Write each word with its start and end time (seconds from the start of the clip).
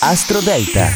Astro 0.00 0.40
Delta. 0.40 0.88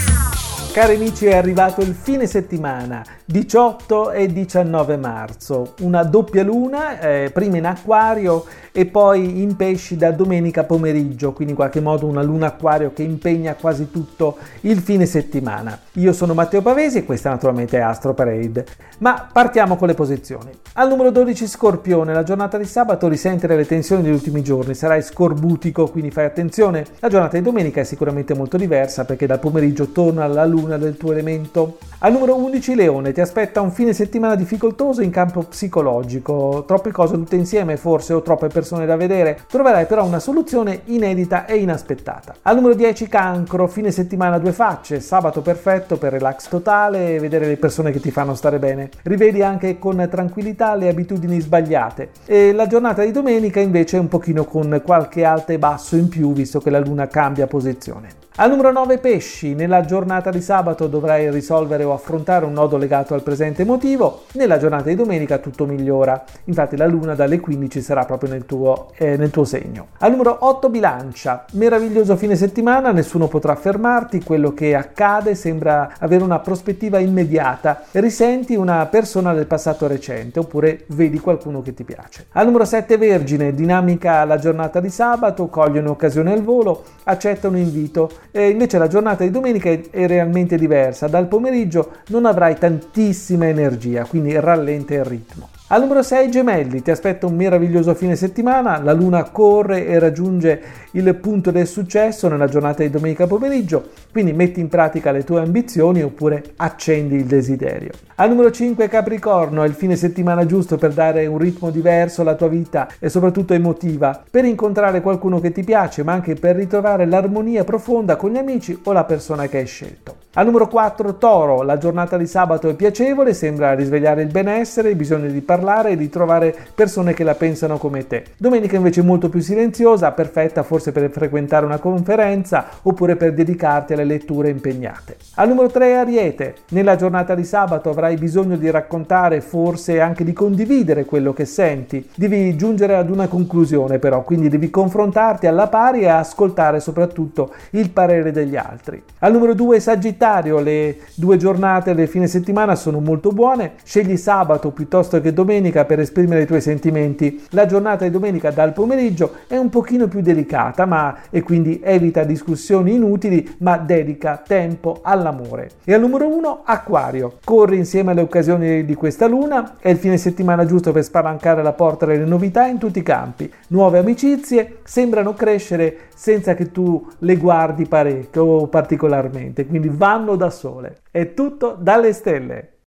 Cari 0.73 0.97
amici, 0.97 1.25
è 1.25 1.35
arrivato 1.35 1.81
il 1.81 1.97
fine 1.99 2.27
settimana, 2.27 3.03
18 3.31 4.13
e 4.13 4.33
19 4.33 4.97
marzo, 4.97 5.75
una 5.81 6.03
doppia 6.03 6.43
luna, 6.43 6.99
eh, 6.99 7.31
prima 7.31 7.59
in 7.59 7.67
acquario 7.67 8.47
e 8.73 8.87
poi 8.87 9.43
in 9.43 9.55
pesci 9.55 9.99
da 9.99 10.13
domenica 10.13 10.65
pomeriggio, 10.65 11.33
quindi 11.33 11.53
in 11.53 11.59
qualche 11.59 11.81
modo 11.81 12.07
una 12.07 12.23
luna 12.23 12.47
acquario 12.47 12.91
che 12.95 13.03
impegna 13.03 13.55
quasi 13.55 13.91
tutto 13.91 14.39
il 14.61 14.79
fine 14.79 15.05
settimana. 15.05 15.79
Io 15.95 16.15
sono 16.15 16.33
Matteo 16.33 16.63
Pavesi 16.63 16.99
e 16.99 17.05
questa 17.05 17.29
naturalmente 17.29 17.77
è 17.77 17.81
Astro 17.81 18.15
Parade. 18.15 18.65
Ma 19.01 19.29
partiamo 19.31 19.77
con 19.77 19.89
le 19.89 19.95
posizioni. 19.95 20.51
Al 20.75 20.89
numero 20.89 21.11
12 21.11 21.47
Scorpione, 21.47 22.15
la 22.15 22.23
giornata 22.23 22.57
di 22.57 22.65
sabato 22.65 23.09
risente 23.09 23.47
le 23.47 23.67
tensioni 23.67 24.03
degli 24.03 24.13
ultimi 24.13 24.43
giorni, 24.43 24.75
sarai 24.75 25.03
scorbutico, 25.03 25.89
quindi 25.89 26.11
fai 26.11 26.25
attenzione. 26.25 26.87
La 27.01 27.09
giornata 27.09 27.37
di 27.37 27.43
domenica 27.43 27.83
è 27.83 27.85
sicuramente 27.85 28.33
molto 28.33 28.57
diversa 28.57 29.05
perché 29.05 29.27
dal 29.27 29.39
pomeriggio 29.39 29.89
torna 29.89 30.27
la 30.27 30.47
luna 30.47 30.79
del 30.79 30.97
tuo 30.97 31.13
elemento. 31.13 31.77
Al 31.99 32.13
numero 32.13 32.37
11 32.37 32.75
Leone, 32.75 33.13
ti 33.19 33.25
aspetta 33.25 33.61
un 33.61 33.73
fine 33.73 33.93
settimana 33.93 34.37
difficoltoso 34.37 35.03
in 35.03 35.11
campo 35.11 35.43
psicologico, 35.43 36.63
troppe 36.65 36.93
cose 36.93 37.15
tutte 37.15 37.35
insieme 37.35 37.77
forse 37.77 38.13
o 38.13 38.23
troppe 38.23 38.47
persone 38.47 38.87
da 38.87 38.95
vedere, 38.95 39.41
troverai 39.49 39.87
però 39.87 40.05
una 40.05 40.21
soluzione 40.21 40.83
inedita 40.85 41.45
e 41.45 41.57
inaspettata. 41.57 42.37
Al 42.43 42.55
numero 42.55 42.75
10 42.75 43.09
Cancro, 43.09 43.67
fine 43.67 43.91
settimana 43.91 44.39
due 44.39 44.53
facce, 44.53 45.01
sabato 45.01 45.41
perfetto 45.41 45.97
per 45.97 46.13
relax 46.13 46.47
totale 46.47 47.17
e 47.17 47.19
vedere 47.19 47.49
le 47.49 47.57
persone 47.57 47.91
che 47.91 47.99
ti 47.99 48.13
fanno 48.13 48.37
stare 48.37 48.61
bene. 48.61 48.89
Rivedi 49.03 49.43
anche 49.43 49.81
con 49.81 50.07
tranquillità 50.09 50.77
le 50.77 50.89
abitudini 50.89 51.41
sbagliate 51.41 52.11
e 52.25 52.53
la 52.53 52.69
giornata 52.69 53.03
di 53.03 53.11
domenica 53.11 53.59
invece 53.59 53.99
un 53.99 54.07
pochino 54.07 54.45
con 54.45 54.81
qualche 54.85 55.25
alta 55.25 55.53
e 55.53 55.59
basso 55.59 55.97
in 55.97 56.09
più 56.09 56.33
visto 56.33 56.61
che 56.61 56.71
la 56.71 56.79
luna 56.79 57.09
cambia 57.09 57.49
posizione. 57.49 58.27
Al 58.41 58.51
numero 58.51 58.71
9 58.71 58.99
pesci, 58.99 59.55
nella 59.55 59.81
giornata 59.81 60.31
di 60.31 60.41
sabato 60.41 60.87
dovrai 60.87 61.29
risolvere 61.29 61.83
o 61.83 61.93
affrontare 61.93 62.45
un 62.45 62.53
nodo 62.53 62.77
legato 62.77 63.15
al 63.15 63.25
presente 63.25 63.63
emotivo, 63.63 64.27
nella 64.35 64.59
giornata 64.59 64.85
di 64.85 64.95
domenica 64.95 65.39
tutto 65.39 65.67
migliora, 65.67 66.23
infatti 66.45 66.77
la 66.77 66.87
luna 66.87 67.17
dalle 67.17 67.41
15 67.41 67.81
sarà 67.83 68.05
proprio 68.05 68.31
nel 68.31 68.47
tuo, 68.47 68.93
eh, 68.97 69.17
nel 69.17 69.31
tuo 69.31 69.45
segno. 69.45 69.89
Al 69.99 70.13
numero 70.13 70.37
8 70.39 70.69
bilancia, 70.69 71.47
meraviglioso 71.55 72.15
fine 72.15 72.37
settimana, 72.37 72.93
nessuno 72.93 73.27
potrà 73.27 73.57
fermarti, 73.57 74.23
quello 74.23 74.55
che 74.55 74.77
accade 74.77 75.35
sembra 75.35 75.95
avere 75.99 76.23
una 76.23 76.39
prospettiva 76.39 77.01
immediata, 77.01 77.87
risenti 77.91 78.55
una 78.55 78.87
persona 78.87 79.35
del 79.35 79.47
passato 79.47 79.89
recente 79.89 80.39
oppure 80.39 80.85
vedi 80.91 81.19
qualcuno 81.19 81.61
che 81.61 81.75
ti 81.75 81.83
piace. 81.83 82.27
Al 82.35 82.47
numero 82.47 82.65
7 82.65 82.99
vergine, 82.99 83.53
dinamica 83.53 84.25
la 84.25 84.39
giornata 84.39 84.79
di 84.79 84.91
sabato, 84.91 85.49
coglie 85.49 85.81
un'occasione 85.81 86.33
al 86.33 86.45
volo, 86.45 86.85
accetta 87.03 87.49
un 87.49 87.57
invito 87.57 88.27
e 88.31 88.49
invece 88.49 88.79
la 88.79 88.89
giornata 88.89 89.25
di 89.25 89.31
domenica 89.31 89.71
è 89.71 90.07
realmente 90.07 90.57
diversa, 90.57 91.09
dal 91.09 91.29
pomeriggio 91.29 91.91
non 92.09 92.27
avrai 92.27 92.57
tantissima 92.57 93.47
energia, 93.47 94.05
quindi 94.05 94.39
rallenta 94.39 94.95
il 94.95 95.05
ritmo. 95.05 95.49
Al 95.71 95.83
numero 95.83 96.03
6 96.03 96.31
gemelli, 96.31 96.81
ti 96.81 96.91
aspetta 96.91 97.27
un 97.27 97.37
meraviglioso 97.37 97.95
fine 97.95 98.17
settimana, 98.17 98.81
la 98.83 98.95
luna 98.95 99.25
corre 99.25 99.87
e 99.87 99.99
raggiunge 99.99 100.63
il 100.93 101.15
punto 101.17 101.51
del 101.51 101.67
successo 101.67 102.27
nella 102.27 102.47
giornata 102.47 102.83
di 102.83 102.89
domenica 102.89 103.27
pomeriggio, 103.27 103.91
quindi 104.11 104.33
metti 104.33 104.61
in 104.61 104.69
pratica 104.69 105.11
le 105.11 105.25
tue 105.25 105.43
ambizioni 105.43 106.03
oppure 106.03 106.43
accendi 106.57 107.17
il 107.17 107.27
desiderio. 107.27 107.91
Al 108.15 108.31
numero 108.31 108.51
5 108.51 108.89
Capricorno, 108.89 109.63
è 109.63 109.67
il 109.67 109.75
fine 109.75 109.95
settimana 109.95 110.47
giusto 110.47 110.79
per 110.79 110.95
dare 110.95 111.27
un 111.27 111.37
ritmo 111.37 111.69
diverso 111.69 112.23
alla 112.23 112.35
tua 112.35 112.49
vita 112.49 112.89
e 112.99 113.11
soprattutto 113.11 113.53
emotiva, 113.53 114.23
per 114.31 114.47
incontrare 114.47 115.03
qualcuno 115.03 115.39
che 115.39 115.53
ti 115.53 115.65
piace, 115.65 116.03
ma 116.03 116.15
anche 116.15 116.35
per 116.35 116.57
ritrovare 116.57 117.05
l'armonia 117.05 117.65
profonda 117.65 118.17
con 118.17 118.31
gli 118.31 118.39
amici 118.39 118.81
o 118.85 118.93
la 118.93 119.05
persona 119.05 119.47
che 119.49 119.59
hai 119.59 119.67
scelto. 119.67 120.17
Al 120.35 120.45
numero 120.45 120.69
4 120.69 121.17
Toro, 121.17 121.63
la 121.63 121.79
giornata 121.79 122.19
di 122.19 122.27
sabato 122.27 122.69
è 122.69 122.75
piacevole, 122.75 123.33
sembra 123.33 123.73
risvegliare 123.73 124.21
il 124.21 124.31
benessere, 124.31 124.95
bisogna 124.95 125.27
di 125.27 125.41
parlare 125.41 125.93
e 125.93 125.97
di 125.97 126.11
trovare 126.11 126.55
persone 126.75 127.15
che 127.15 127.25
la 127.25 127.35
pensano 127.35 127.79
come 127.79 128.07
te. 128.07 128.25
Domenica 128.37 128.77
invece 128.77 129.01
molto 129.01 129.31
più 129.31 129.41
silenziosa, 129.41 130.13
perfetta 130.13 130.63
forse 130.63 130.93
per 130.93 131.11
frequentare 131.11 131.65
una 131.65 131.79
conferenza 131.79 132.67
oppure 132.83 133.17
per 133.17 133.33
dedicarti 133.33 133.95
alle 133.95 134.05
letture 134.05 134.51
impegnate. 134.51 135.17
Al 135.37 135.49
numero 135.49 135.69
3 135.69 135.97
Ariete, 135.97 136.57
nella 136.69 136.97
giornata 136.97 137.35
di 137.35 137.45
sabato 137.45 137.89
avrai 137.89 138.17
bisogno 138.19 138.57
di 138.57 138.71
raccontare, 138.71 139.41
forse 139.41 139.99
anche 139.99 140.25
di 140.25 140.35
condividere 140.35 141.07
quello 141.07 141.33
che 141.33 141.47
senti. 141.47 142.07
Devi 142.15 142.55
giungere 142.55 142.97
ad 142.97 143.09
una 143.09 143.29
conclusione 143.29 143.99
però, 143.99 144.23
quindi 144.23 144.51
devi 144.51 144.69
confrontarti 144.69 145.47
alla 145.47 145.69
pari 145.69 146.03
e 146.03 146.09
ascoltare 146.09 146.81
soprattutto 146.81 147.55
il 147.71 147.89
parere 147.91 148.31
degli 148.31 148.57
altri. 148.57 149.03
Al 149.21 149.33
numero 149.33 149.55
2 149.55 149.81
Sagittario, 149.81 150.27
calendario, 150.29 150.61
le 150.61 150.99
due 151.15 151.37
giornate 151.37 151.95
del 151.95 152.09
fine 152.09 152.27
settimana 152.27 152.75
sono 152.75 153.01
molto 153.01 153.31
buone, 153.31 153.73
scegli 153.83 154.17
sabato 154.17 154.71
piuttosto 154.71 155.21
che 155.21 155.33
domenica 155.33 155.85
per 155.85 156.01
esprimere 156.01 156.43
i 156.43 156.47
tuoi 156.47 156.61
sentimenti. 156.61 157.45
La 157.51 157.67
giornata 157.67 158.05
di 158.05 158.11
domenica 158.11 158.51
dal 158.51 158.73
pomeriggio 158.73 159.33
è 159.47 159.57
un 159.57 159.71
pochino 159.71 160.07
più 160.07 160.21
delicata, 160.21 160.85
ma 160.85 161.17
e 161.31 161.43
quindi 161.43 161.81
evita 161.83 162.25
discussioni 162.25 162.95
inutili, 162.95 163.57
ma 163.59 163.79
dedica 163.79 164.43
tempo 164.45 165.01
all'amore. 165.03 165.71
E 165.85 165.95
al 165.95 166.01
numero 166.01 166.27
uno, 166.29 166.63
Acquario. 166.65 167.39
Corri 167.45 167.79
insieme 167.79 168.11
alle 168.11 168.21
occasioni 168.21 168.85
di 168.85 168.95
questa 168.95 169.27
luna, 169.27 169.77
è 169.79 169.89
il 169.89 169.97
fine 169.97 170.19
settimana 170.19 170.67
giusto 170.67 170.93
per 170.93 171.05
spalancare 171.05 171.63
la 171.63 171.73
porta 171.73 172.07
delle 172.07 172.25
novità 172.25 172.67
in 172.67 172.79
tutti 172.79 172.99
i 172.99 173.03
campi. 173.03 173.51
Nuove 173.69 173.99
amicizie 173.99 174.79
sembrano 174.85 175.33
crescere 175.33 175.97
senza 176.15 176.55
che 176.55 176.71
tu 176.73 177.07
le 177.21 177.37
guardi 177.37 177.87
parecchio 177.87 178.43
o 178.43 178.67
particolarmente, 178.67 179.67
quindi 179.67 179.89
vanno 180.09 180.37
da 180.37 180.49
sole. 180.49 181.03
È 181.11 181.35
tutto 181.35 181.77
dalle 181.79 182.15
stelle. 182.15 182.78